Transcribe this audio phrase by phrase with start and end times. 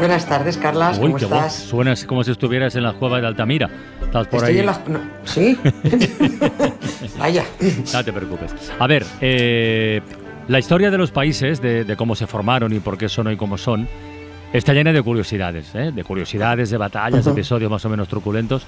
[0.00, 0.96] Buenas tardes, Carlas.
[0.96, 1.42] Uy, ¿Cómo qué estás?
[1.60, 1.68] voz.
[1.68, 3.68] Suenas como si estuvieras en la cueva de Altamira.
[4.02, 4.60] Estás por Estoy ahí.
[4.60, 4.80] en la...
[4.88, 5.58] no, ¿Sí?
[7.18, 7.44] Vaya.
[7.92, 8.54] No te preocupes.
[8.78, 10.00] A ver, eh,
[10.48, 13.36] la historia de los países, de, de cómo se formaron y por qué son hoy
[13.36, 13.86] como son,
[14.54, 15.92] está llena de curiosidades, ¿eh?
[15.94, 17.38] de curiosidades, de batallas, de Ujú.
[17.38, 18.62] episodios más o menos truculentos.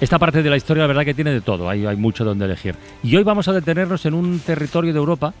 [0.00, 2.44] Esta parte de la historia, la verdad, que tiene de todo, hay, hay mucho donde
[2.44, 2.76] elegir.
[3.02, 5.34] Y hoy vamos a detenernos en un territorio de Europa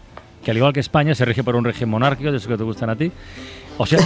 [0.44, 2.64] que, al igual que España, se rige por un régimen monárquico, de esos que te
[2.64, 3.10] gustan a ti.
[3.76, 3.98] O sea,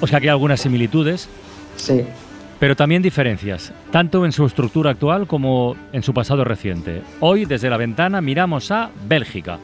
[0.00, 1.28] o sea que hay algunas similitudes,
[1.76, 2.02] Sí.
[2.58, 7.02] pero también diferencias, tanto en su estructura actual como en su pasado reciente.
[7.20, 9.58] Hoy, desde la ventana, miramos a Bélgica.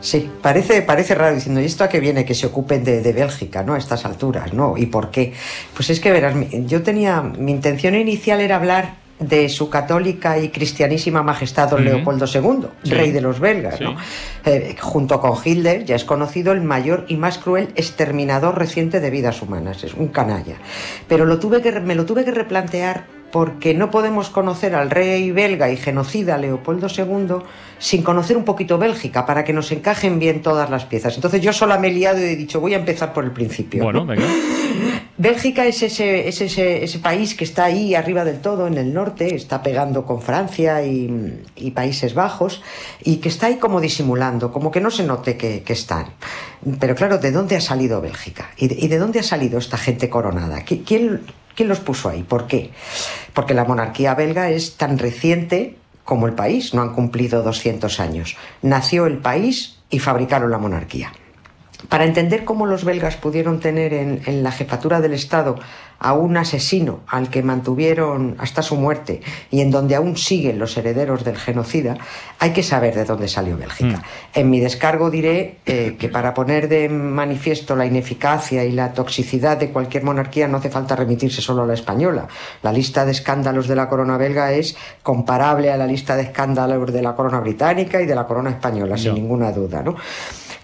[0.00, 3.12] Sí, parece, parece raro diciendo, ¿y esto a qué viene que se ocupen de, de
[3.12, 3.74] Bélgica, ¿no?
[3.74, 4.76] A estas alturas, ¿no?
[4.76, 5.32] ¿Y por qué?
[5.76, 6.34] Pues es que verás,
[6.66, 11.84] yo tenía, mi intención inicial era hablar de su católica y cristianísima majestad don.
[11.84, 12.90] Leopoldo II, Sí.
[12.94, 13.84] rey de los belgas, Sí.
[13.84, 13.96] ¿no?
[14.44, 19.10] Eh, junto con Hitler ya es conocido el mayor y más cruel exterminador reciente de
[19.10, 20.56] vidas humanas, es un canalla.
[21.08, 24.90] Pero lo tuve que, re- me lo tuve que replantear porque no podemos conocer al
[24.90, 27.36] rey belga y genocida Leopoldo II
[27.78, 31.14] sin conocer un poquito Bélgica, para que nos encajen bien todas las piezas.
[31.14, 33.84] Entonces yo sola me he liado y he dicho, voy a empezar por el principio.
[33.84, 34.06] Bueno, ¿no?
[34.06, 34.24] venga.
[35.18, 39.34] Bélgica es ese, es ese, país que está ahí arriba del todo, en el norte,
[39.34, 42.62] está pegando con Francia y, Países Bajos,
[43.02, 46.06] y que está ahí como disimulando, como que no se note que, están.
[46.80, 48.50] Pero claro, ¿de dónde ha salido Bélgica?
[48.56, 50.64] ¿Y de, dónde ha salido esta gente coronada?
[50.64, 51.20] ¿Qui- ¿Quién,
[51.54, 52.22] quién los puso ahí?
[52.22, 52.70] ¿Por qué?
[53.34, 58.36] Porque la monarquía belga es tan reciente como el país, no han cumplido 200 años.
[58.62, 61.12] Nació el país y fabricaron la monarquía.
[61.88, 65.56] Para entender cómo los belgas pudieron tener en, en la jefatura del Estado
[66.02, 69.20] a un asesino al que mantuvieron hasta su muerte
[69.50, 71.96] y en donde aún siguen los herederos del genocida,
[72.40, 74.02] hay que saber de dónde salió Bélgica.
[74.34, 79.56] En mi descargo diré eh, que para poner de manifiesto la ineficacia y la toxicidad
[79.56, 82.26] de cualquier monarquía no hace falta remitirse solo a la española.
[82.62, 86.92] La lista de escándalos de la corona belga es comparable a la lista de escándalos
[86.92, 89.82] de la corona británica y de la corona española, sin ninguna duda.
[89.84, 89.94] ¿no?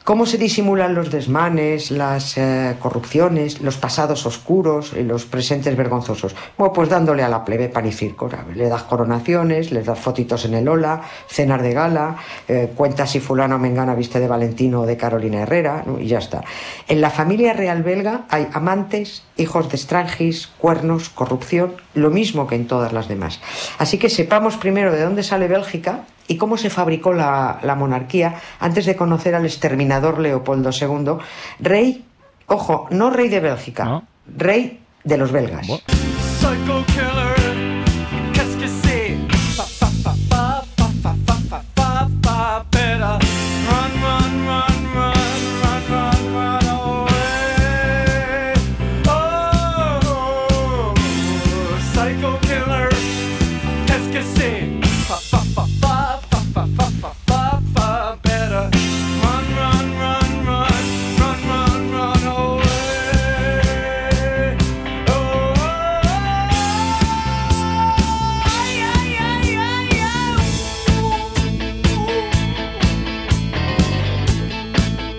[0.08, 6.34] ¿Cómo se disimulan los desmanes, las eh, corrupciones, los pasados oscuros y los presentes vergonzosos?
[6.56, 8.26] Bueno, pues dándole a la plebe pan y circo.
[8.54, 12.16] Le das coronaciones, le das fotitos en el Ola, cenas de gala,
[12.48, 16.20] eh, cuentas si fulano o mengana viste de Valentino o de Carolina Herrera, y ya
[16.20, 16.42] está.
[16.88, 22.54] En la familia real belga hay amantes, hijos de estrangis, cuernos, corrupción, lo mismo que
[22.54, 23.42] en todas las demás.
[23.76, 28.36] Así que sepamos primero de dónde sale Bélgica y cómo se fabricó la, la monarquía
[28.60, 31.14] antes de conocer al exterminador Leopoldo II,
[31.58, 32.04] rey,
[32.46, 34.04] ojo, no rey de Bélgica, No.
[34.36, 35.66] rey de los belgas.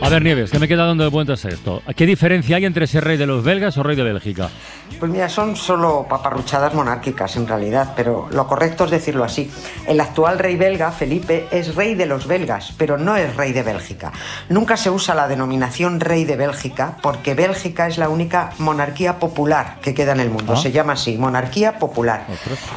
[0.10, 1.84] A ver, Nieves, que me queda dando de vueltas esto.
[1.96, 4.50] ¿Qué diferencia hay entre ser rey de los belgas o rey de Bélgica?
[5.00, 9.52] Pues mira, son solo paparruchadas monárquicas en realidad, pero lo correcto es decirlo así.
[9.86, 13.62] El actual rey belga, Felipe, es rey de los belgas, pero no es rey de
[13.62, 14.12] Bélgica.
[14.50, 19.78] Nunca se usa la denominación rey de Bélgica porque Bélgica es la única monarquía popular
[19.80, 20.54] que queda en el mundo.
[20.54, 20.58] Ah.
[20.58, 22.26] Se llama así, monarquía popular.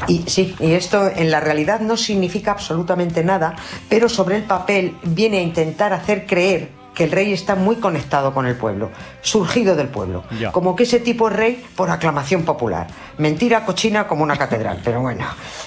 [0.07, 3.57] Y sí, y esto en la realidad no significa absolutamente nada,
[3.89, 8.35] pero sobre el papel viene a intentar hacer creer que el rey está muy conectado
[8.35, 8.91] con el pueblo,
[9.23, 10.53] surgido del pueblo, Ya.
[10.53, 12.87] como que ese tipo es rey por aclamación popular.
[13.19, 15.25] Mentira cochina como una catedral, pero bueno.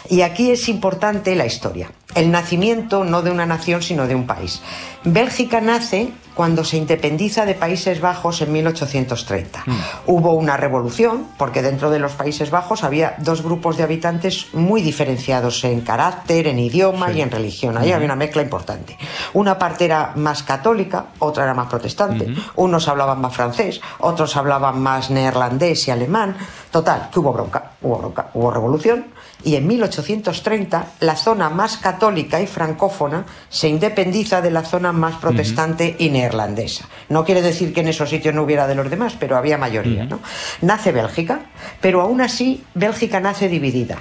[0.10, 1.90] Y aquí es importante la historia.
[2.16, 4.62] El nacimiento no de una nación, sino de un país.
[5.04, 9.64] Bélgica nace cuando se independiza de Países Bajos en 1830.
[10.06, 14.82] Hubo una revolución, porque dentro de los Países Bajos había dos grupos de habitantes muy
[14.82, 17.78] diferenciados en carácter, en idioma y en religión.
[17.78, 18.98] Ahí había una mezcla importante.
[19.34, 22.34] Una parte era más católica, otra era más protestante.
[22.56, 26.36] Unos hablaban más francés, otros hablaban más neerlandés y alemán.
[26.72, 29.06] Total, que hubo bronca, hubo bronca, hubo revolución
[29.44, 35.16] y en 1830 la zona más católica y francófona se independiza de la zona más
[35.16, 36.88] protestante y neerlandesa.
[37.10, 40.06] No quiere decir que en esos sitios no hubiera de los demás, pero había mayoría.
[40.06, 40.20] ¿no?
[40.62, 41.42] Nace Bélgica,
[41.82, 43.98] pero aún así Bélgica nace dividida.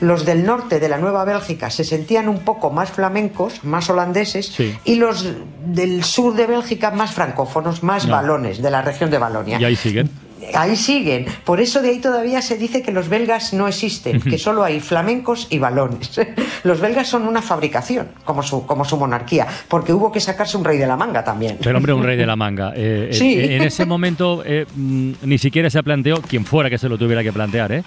[0.00, 4.46] Los del norte de la Nueva Bélgica se sentían un poco más flamencos, más holandeses,
[4.46, 4.72] Sí.
[4.84, 5.26] y los
[5.66, 8.12] del sur de Bélgica más francófonos, más Ya.
[8.12, 9.60] balones, de la región de Balonia.
[9.60, 10.08] Y ahí siguen.
[10.54, 11.26] Ahí siguen.
[11.44, 14.80] Por eso de ahí todavía se dice que los belgas no existen, que solo hay
[14.80, 16.20] flamencos y balones.
[16.64, 20.64] Los belgas son una fabricación, como su, como su monarquía, porque hubo que sacarse un
[20.64, 21.58] rey de la manga también.
[21.62, 22.72] Pero hombre, un rey de la manga.
[22.78, 23.34] Eh, eh, Sí.
[23.38, 26.96] eh, en ese momento eh, mm, ni siquiera se planteó, quien fuera que se lo
[26.98, 27.82] tuviera que plantear, ¿eh?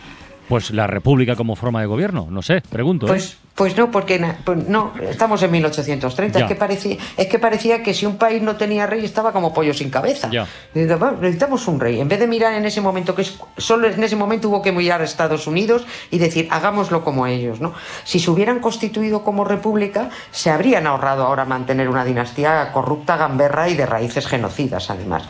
[0.51, 2.27] Pues la república como forma de gobierno.
[2.29, 3.05] No sé, pregunto.
[3.05, 3.09] ¿eh?
[3.09, 6.39] Pues, pues no, porque pues no, estamos en 1830.
[6.39, 6.43] Ya.
[6.43, 9.53] Es que, parecía, es que parecía que si un país no tenía rey estaba como
[9.53, 10.29] pollo sin cabeza.
[10.29, 10.45] Ya.
[10.75, 12.01] Y digo, "Va, necesitamos un rey.
[12.01, 14.73] En vez de mirar en ese momento, que es, solo en ese momento hubo que
[14.73, 17.61] mirar a Estados Unidos y decir, hagámoslo como ellos.
[17.61, 17.73] ¿no?
[18.03, 23.69] Si se hubieran constituido como república, se habrían ahorrado ahora mantener una dinastía corrupta, gamberra
[23.69, 25.23] y de raíces genocidas, además.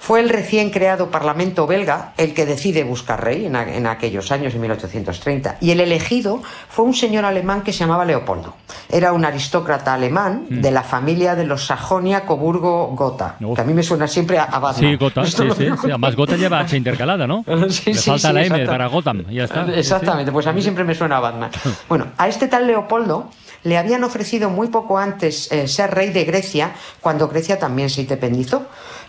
[0.00, 4.62] Fue el recién creado Parlamento belga el que decide buscar rey en, aquellos años, en
[4.62, 5.58] 1830.
[5.60, 8.54] Y el elegido fue un señor alemán que se llamaba Leopoldo.
[8.88, 13.36] Era un aristócrata alemán de la familia de los Sajonia-Coburgo-Gotha.
[13.42, 13.54] Uf.
[13.54, 14.90] Que a mí me suena siempre a, a Batman.
[14.90, 15.68] Sí, Gotha, sí, sí.
[15.84, 17.44] Además, Gotha lleva H intercalada, ¿no?
[17.68, 19.66] Sí, Le sí, falta la M para Gotham, ya está.
[19.74, 21.50] Exactamente, pues a mí siempre me suena a Batman.
[21.88, 23.28] Bueno, a este tal Leopoldo
[23.64, 28.00] le habían ofrecido muy poco antes eh, ser rey de Grecia, cuando Grecia también se
[28.02, 28.66] independizó.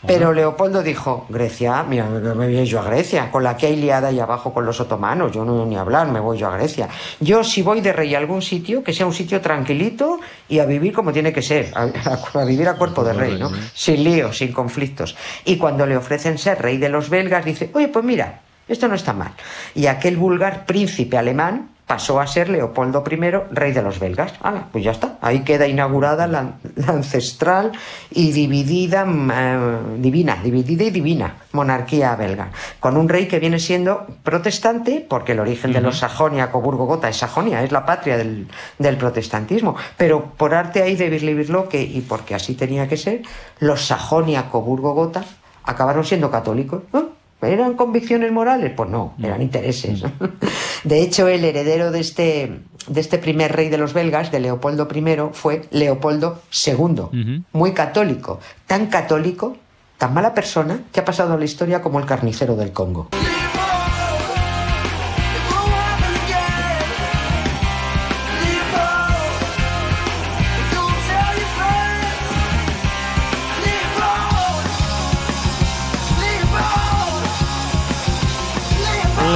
[0.08, 4.08] Pero Leopoldo dijo, Grecia, mira, me voy yo a Grecia, con la que hay liada
[4.08, 6.90] ahí abajo con los otomanos, yo no ni hablar, me voy yo a Grecia.
[7.20, 10.20] Yo si voy de rey a algún sitio, que sea un sitio tranquilito
[10.50, 13.38] y a vivir como tiene que ser, a, a- a vivir a cuerpo de rey,
[13.38, 13.52] ¿no?
[13.76, 15.16] Sin líos, sin conflictos.
[15.46, 18.96] Y cuando le ofrecen ser rey de los belgas, dice, oye, pues mira, esto no
[18.96, 19.34] está mal.
[19.76, 23.18] Y aquel vulgar príncipe alemán pasó a ser Leopoldo I,
[23.52, 24.32] rey de los belgas.
[24.40, 25.18] Ala, pues ya está.
[25.20, 27.74] Ahí queda inaugurada la, la ancestral
[28.12, 32.52] y dividida, mm, eh, divina, dividida y divina monarquía belga.
[32.80, 37.10] Con un rey que viene siendo protestante, porque el origen de los Sajonia, Coburgo, Gotha
[37.10, 38.48] es Sajonia, es la patria del,
[38.80, 39.76] del protestantismo.
[39.98, 43.24] Pero por arte ahí de Birli que y porque así tenía que ser,
[43.60, 45.26] los Sajonia, Coburgo, Gotha
[45.66, 46.84] acabaron siendo católicos.
[46.94, 47.20] ¿no?
[47.42, 48.72] ¿Eran convicciones morales?
[48.76, 50.04] Pues no, eran intereses.
[50.84, 54.88] De hecho, el heredero de este, de este primer rey de los belgas, de Leopoldo
[54.94, 59.58] I, fue Leopoldo II, muy católico, tan católico,
[59.98, 63.10] tan mala persona, que ha pasado a la historia como el carnicero del Congo.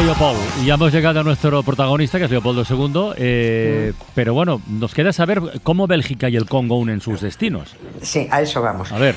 [0.05, 0.37] Leopold.
[0.61, 3.13] Y ya hemos llegado a nuestro protagonista, que es Leopoldo II.
[3.17, 7.75] eh, Pero bueno, nos queda saber cómo Bélgica y el Congo unen sus destinos.
[8.03, 8.91] Sí, a eso vamos.
[8.91, 9.15] A ver.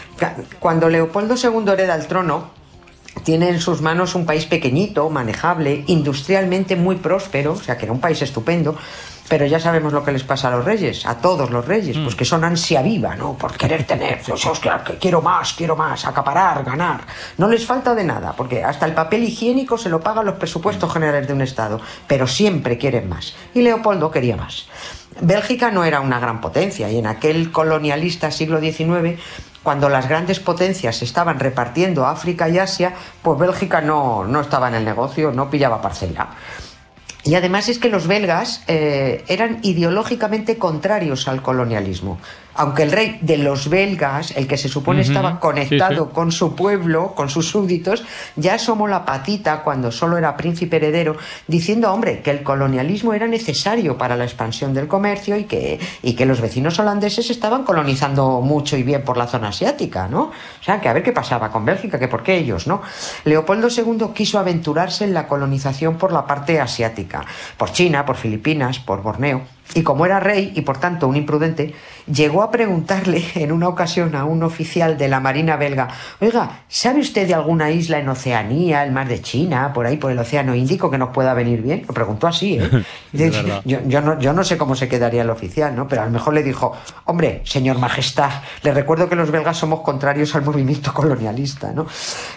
[0.58, 2.50] Cuando Leopoldo II hereda el trono,
[3.24, 7.92] tiene en sus manos un país pequeñito, manejable, industrialmente muy próspero, o sea que era
[7.92, 8.76] un país estupendo.
[9.28, 12.14] Pero ya sabemos lo que les pasa a los reyes, a todos los reyes, pues
[12.14, 13.34] que son ansia viva, ¿no?
[13.36, 17.02] Por querer tener, pues, que quiero más, quiero más, acaparar, ganar.
[17.36, 20.90] No les falta de nada, porque hasta el papel higiénico se lo pagan los presupuestos
[20.90, 23.34] generales de un Estado, pero siempre quieren más.
[23.52, 24.66] Y Leopoldo quería más.
[25.20, 29.18] Bélgica no era una gran potencia y en aquel colonialista siglo XIX,
[29.62, 34.74] cuando las grandes potencias estaban repartiendo África y Asia, pues Bélgica no, no estaba en
[34.74, 36.28] el negocio, no pillaba parcela.
[37.24, 42.18] Y además es que los belgas eh, eran ideológicamente contrarios al colonialismo.
[42.58, 46.14] Aunque el rey de los belgas, el que se supone estaba conectado sí, sí.
[46.14, 51.16] con su pueblo, con sus súbditos, ya asomó la patita cuando solo era príncipe heredero,
[51.46, 56.14] diciendo, hombre, que el colonialismo era necesario para la expansión del comercio y que, y
[56.14, 60.22] que los vecinos holandeses estaban colonizando mucho y bien por la zona asiática, ¿no?
[60.22, 62.82] O sea, que a ver qué pasaba con Bélgica, que por qué ellos, ¿no?
[63.24, 67.24] Leopoldo II quiso aventurarse en la colonización por la parte asiática,
[67.56, 69.57] por China, por Filipinas, por Borneo.
[69.74, 71.74] Y como era rey y por tanto un imprudente,
[72.06, 75.88] llegó a preguntarle en una ocasión a un oficial de la Marina belga,
[76.20, 80.10] oiga, ¿sabe usted de alguna isla en Oceanía, el mar de China, por ahí por
[80.10, 81.84] el Océano Índico que nos pueda venir bien?
[81.86, 82.84] Lo preguntó así, ¿eh?
[83.12, 83.28] De
[83.64, 85.88] yo no, yo no sé cómo se quedaría el oficial, ¿no?
[85.88, 86.72] Pero a lo mejor le dijo,
[87.04, 88.30] hombre, señor majestad,
[88.62, 91.86] le recuerdo que los belgas somos contrarios al movimiento colonialista, ¿no?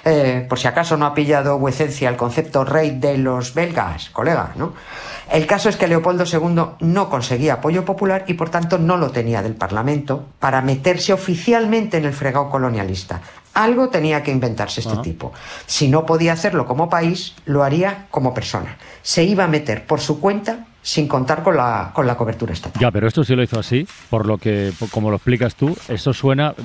[0.04, 4.52] Eh, por si acaso no ha pillado vuecencia el concepto rey de los belgas, colega,
[4.56, 4.74] ¿no?
[5.32, 9.12] El caso es que Leopoldo II no conseguía apoyo popular y por tanto no lo
[9.12, 13.22] tenía del Parlamento para meterse oficialmente en el fregado colonialista.
[13.54, 15.32] Algo tenía que inventarse este tipo.
[15.66, 18.78] Si no podía hacerlo como país, lo haría como persona.
[19.04, 22.82] Se iba a meter por su cuenta sin contar con la, con la cobertura estatal.
[22.82, 26.14] Ya, pero esto sí lo hizo así, por lo que, como lo explicas tú, esto
[26.14, 26.56] suena,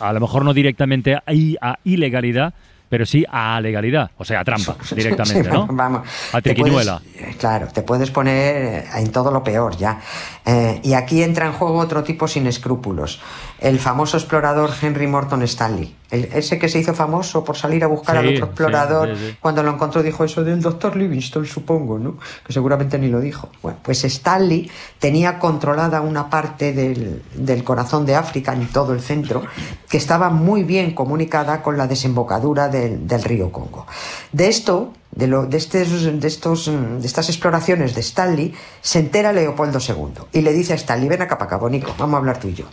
[0.00, 2.52] a lo mejor no directamente a ilegalidad,
[2.88, 5.66] pero sí a legalidad, o sea, a trampa, directamente, Sí, ¿no?
[5.70, 6.08] Vamos.
[6.32, 7.00] A te triquiñuela.
[7.00, 10.00] puedes- claro, te puedes poner en todo lo peor ya.
[10.46, 13.20] Eh, y aquí entra en juego otro tipo sin escrúpulos.
[13.60, 15.94] El famoso explorador Henry Morton Stanley.
[16.10, 19.08] El- ese que se hizo famoso por salir a buscar al otro explorador.
[19.10, 19.36] sí, sí, sí.
[19.40, 22.16] Cuando lo encontró dijo eso del doctor Livingstone, supongo, ¿no?
[22.46, 23.48] Que seguramente ni lo dijo.
[23.62, 29.00] Bueno, pues Stanley tenía controlada una parte del, del corazón de África, en todo el
[29.00, 29.42] centro,
[29.88, 33.86] que estaba muy bien comunicada con la desembocadura del, del río Congo.
[34.32, 39.32] De esto, de, lo, de, estes- de, estos, de estas exploraciones de Stanley, se entera
[39.32, 42.48] Leopoldo II y le dice a Stanley, ven acá acá, Bonico, vamos a hablar tú
[42.48, 42.66] y yo.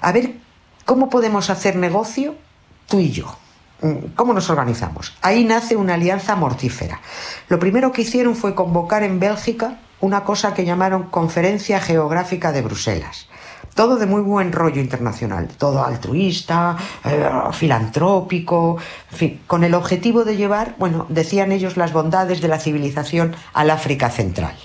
[0.00, 0.34] A ver,
[0.84, 2.36] ¿cómo podemos hacer negocio
[2.86, 3.36] tú y yo?
[3.82, 5.16] Mm, ¿Cómo nos organizamos?
[5.22, 7.00] Ahí nace una alianza mortífera.
[7.48, 12.62] Lo primero que hicieron fue convocar en Bélgica una cosa que llamaron Conferencia Geográfica de
[12.62, 13.26] Bruselas.
[13.78, 18.76] Todo de muy buen rollo internacional, todo altruista, eh, filantrópico,
[19.46, 24.10] con el objetivo de llevar, bueno, decían ellos, las bondades de la civilización al África
[24.10, 24.56] Central.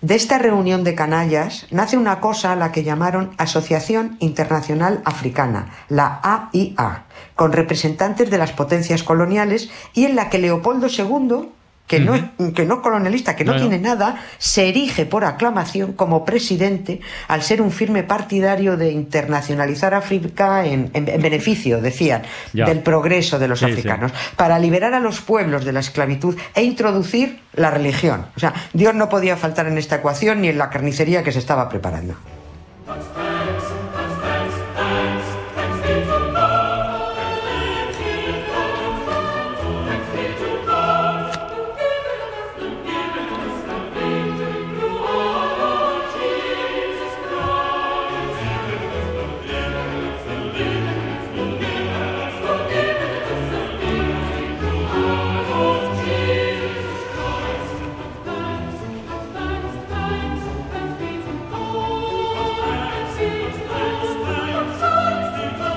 [0.00, 5.72] De esta reunión de canallas nace una cosa a la que llamaron Asociación Internacional Africana,
[5.88, 11.48] la AIA, con representantes de las potencias coloniales y en la que Leopoldo II,
[11.86, 12.24] que, no, es,
[12.54, 13.68] que no colonialista, que no, No, no.
[13.68, 19.94] tiene nada, se erige por aclamación como presidente al ser un firme partidario de internacionalizar
[19.94, 22.66] África en, en- en beneficio, decían, Ya.
[22.66, 23.72] del progreso de los Sí, sí.
[23.72, 28.26] africanos, para liberar a los pueblos de la esclavitud e introducir la religión.
[28.36, 31.38] O sea, Dios no podía faltar en esta ecuación ni en la carnicería que se
[31.38, 32.14] estaba preparando.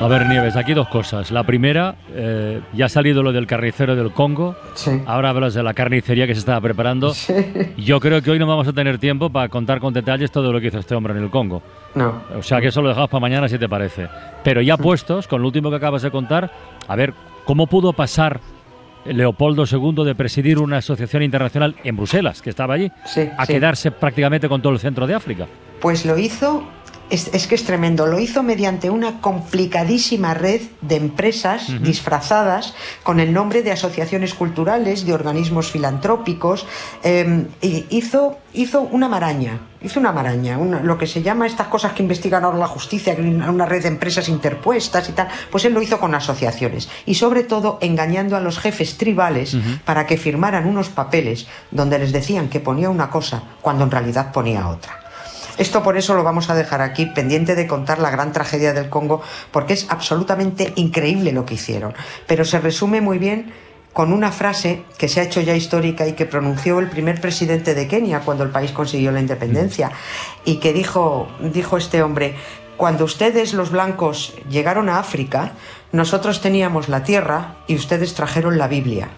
[0.10, 1.32] Ver, Nieves, aquí dos cosas.
[1.32, 4.56] La primera, eh, ya ha salido lo del carnicero del Congo.
[4.74, 5.01] Sí.
[5.06, 7.13] Ahora hablas de la carnicería que se estaba preparando.
[7.78, 10.60] Yo creo que hoy no vamos a tener tiempo para contar con detalles todo lo
[10.60, 11.62] que hizo este hombre en el Congo.
[11.96, 12.22] No.
[12.38, 14.08] O sea que eso lo dejamos para mañana si te parece.
[14.44, 16.51] Pero ya puestos, con lo último que acabas de contar,
[16.88, 17.13] a ver,
[17.46, 18.39] ¿cómo pudo pasar
[19.06, 23.54] Leopoldo II de presidir una asociación internacional en Bruselas, que estaba allí, Sí, a sí.
[23.54, 25.48] quedarse prácticamente con todo el centro de África?
[25.80, 26.68] Pues lo hizo,
[27.10, 32.74] es, es que es tremendo, lo hizo mediante una complicadísima red de empresas disfrazadas
[33.04, 36.66] con el nombre de asociaciones culturales, de organismos filantrópicos.
[37.04, 41.68] eh, y hizo, hizo una maraña, hizo una maraña, una- lo que se llama estas
[41.68, 45.28] cosas que investigan ahora la justicia, una red de empresas interpuestas y tal.
[45.51, 50.06] Pues él lo hizo con asociaciones y sobre todo engañando a los jefes tribales para
[50.06, 54.68] que firmaran unos papeles donde les decían que ponía una cosa cuando en realidad ponía
[54.68, 55.00] otra.
[55.60, 58.89] Esto por eso lo vamos a dejar aquí, pendiente de contar la gran tragedia del
[58.89, 61.94] Congo, porque es absolutamente increíble lo que hicieron.
[62.28, 63.51] Pero se resume muy bien
[63.92, 67.75] con una frase que se ha hecho ya histórica y que pronunció el primer presidente
[67.75, 69.92] de Kenia cuando el país consiguió la independencia
[70.46, 72.36] y que dijo, dijo este hombre,
[72.78, 75.51] cuando ustedes los blancos llegaron a África,
[75.92, 79.10] nosotros teníamos la tierra y ustedes trajeron la Biblia.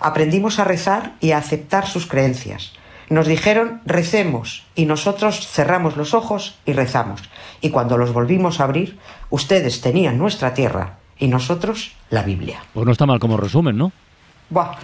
[0.00, 2.72] Aprendimos a rezar y a aceptar sus creencias.
[3.10, 7.20] Nos dijeron recemos y nosotros cerramos los ojos y rezamos.
[7.60, 8.98] Y cuando los volvimos a abrir,
[9.30, 12.60] ustedes tenían nuestra tierra y nosotros la Biblia.
[12.72, 13.90] Pues no está mal como resumen, ¿no?
[14.48, 14.76] Buah,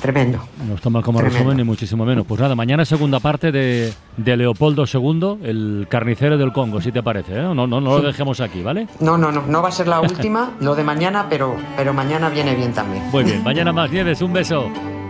[0.00, 0.40] tremendo.
[0.68, 1.38] No está mal como Tremendo.
[1.38, 2.26] resumen, ni muchísimo menos.
[2.26, 7.02] Pues nada, mañana segunda parte de, de Leopoldo II, el carnicero del Congo, si te
[7.02, 7.32] parece.
[7.36, 7.42] ¿eh?
[7.42, 8.86] No, no, no lo dejemos aquí, ¿vale?
[9.00, 12.28] No, no, no, no va a ser la última, lo de mañana, pero, pero mañana
[12.28, 13.04] viene bien también.
[13.12, 14.68] Muy bien, mañana más Nieves, un beso.